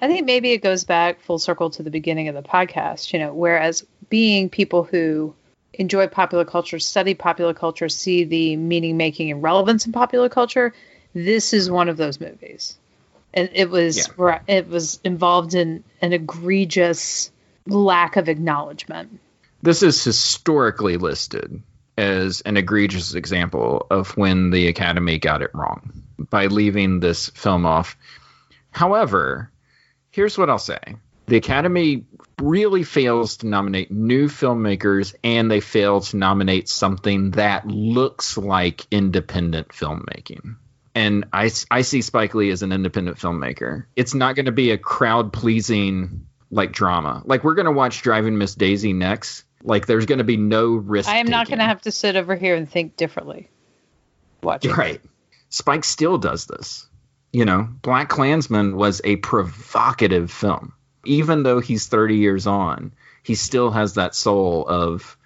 [0.00, 3.18] I think maybe it goes back full circle to the beginning of the podcast, you
[3.18, 5.34] know, whereas being people who
[5.74, 10.72] enjoy popular culture, study popular culture, see the meaning making and relevance in popular culture,
[11.14, 12.78] this is one of those movies.
[13.34, 17.30] And it was ra- it was involved in an egregious
[17.66, 19.20] lack of acknowledgement.
[19.62, 21.62] This is historically listed
[21.98, 27.66] as an egregious example of when the Academy got it wrong by leaving this film
[27.66, 27.96] off.
[28.70, 29.50] However,
[30.10, 30.78] here's what I'll say
[31.26, 32.06] the Academy
[32.40, 38.86] really fails to nominate new filmmakers and they fail to nominate something that looks like
[38.90, 40.56] independent filmmaking.
[40.94, 43.86] And I, I see Spike Lee as an independent filmmaker.
[43.94, 47.22] It's not going to be a crowd pleasing like drama.
[47.24, 49.44] Like we're going to watch Driving Miss Daisy next.
[49.62, 51.08] Like there's going to be no risk.
[51.08, 53.50] I am not going to have to sit over here and think differently.
[54.42, 54.66] Watch.
[54.66, 55.00] Right.
[55.50, 56.86] Spike still does this.
[57.32, 60.72] You know, BlacKkKlansman was a provocative film.
[61.04, 62.92] Even though he's 30 years on,
[63.22, 65.16] he still has that soul of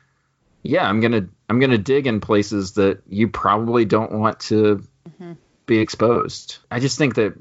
[0.63, 4.85] yeah, I'm to I'm going to dig in places that you probably don't want to
[5.09, 5.33] mm-hmm.
[5.67, 6.59] be exposed.
[6.71, 7.35] I just think that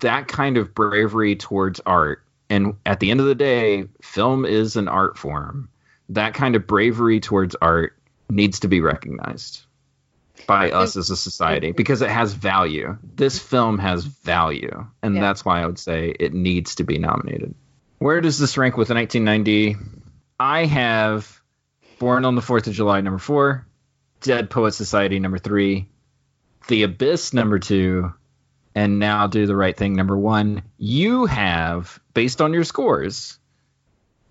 [0.00, 4.76] that kind of bravery towards art and at the end of the day, film is
[4.76, 5.68] an art form.
[6.10, 7.94] That kind of bravery towards art
[8.30, 9.62] needs to be recognized
[10.46, 12.96] by us as a society because it has value.
[13.02, 15.20] This film has value, and Yeah.
[15.20, 17.54] that's why I would say it needs to be nominated.
[17.98, 19.76] Where does this rank with 1990?
[20.38, 21.40] I have
[21.98, 23.66] Born on the Fourth of July number four,
[24.20, 25.88] Dead Poet Society number three,
[26.68, 28.12] The Abyss number two,
[28.74, 30.62] and now Do the Right Thing number one.
[30.78, 33.38] You have, based on your scores,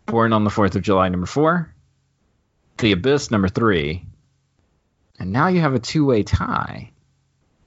[0.07, 1.73] Born on the Fourth of July number four,
[2.77, 4.05] The Abyss number three,
[5.19, 6.91] and now you have a two way tie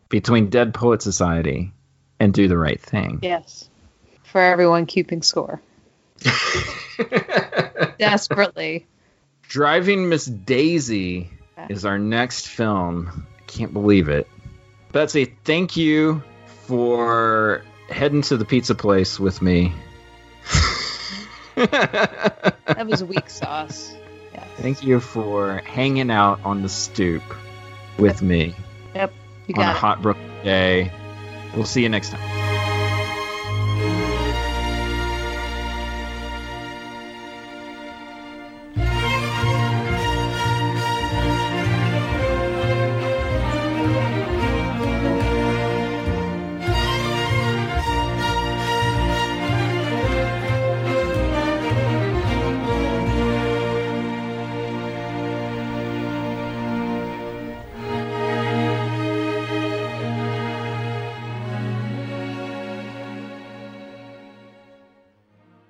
[0.08, 1.72] between Dead Poet Society
[2.18, 3.20] and Do the Right Thing.
[3.22, 3.68] Yes.
[4.24, 5.60] For everyone keeping score.
[7.98, 8.86] Desperately.
[9.42, 11.30] Driving Miss Daisy
[11.68, 13.26] is our next film.
[13.38, 14.26] I can't believe it.
[14.92, 16.22] Betsy, thank you
[16.64, 19.72] for heading to the pizza place with me.
[22.66, 23.94] That was weak sauce.
[24.56, 27.22] Thank you for hanging out on the stoop
[27.98, 28.54] with me
[28.94, 29.12] Yep.
[29.46, 29.76] You on a it.
[29.76, 30.92] hot Brooklyn day.
[31.54, 32.39] We'll see you next time.